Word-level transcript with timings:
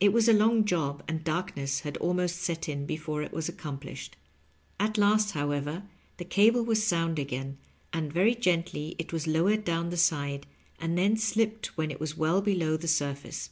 It 0.00 0.14
was 0.14 0.30
a 0.30 0.32
long 0.32 0.64
job, 0.64 1.02
and 1.06 1.22
darkness 1.22 1.80
had 1.80 1.98
almost 1.98 2.36
set 2.36 2.70
in 2.70 2.86
before 2.86 3.20
it 3.20 3.34
was 3.34 3.50
accomplished. 3.50 4.16
At 4.80 4.96
last, 4.96 5.32
however, 5.32 5.82
the 6.16 6.24
cable 6.24 6.62
was 6.64 6.82
sound 6.82 7.18
again, 7.18 7.58
and 7.92 8.10
very 8.10 8.34
gently 8.34 8.94
it 8.98 9.12
was 9.12 9.26
lowered 9.26 9.66
down 9.66 9.90
the 9.90 9.98
side, 9.98 10.46
and 10.80 10.96
then 10.96 11.18
slipped 11.18 11.76
when 11.76 11.90
it 11.90 12.00
was 12.00 12.16
well 12.16 12.40
below 12.40 12.78
the 12.78 12.88
sur 12.88 13.14
face. 13.14 13.50